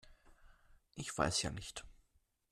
[0.95, 1.85] Ich weiß ja nicht.